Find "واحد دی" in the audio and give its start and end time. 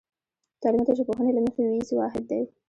1.93-2.41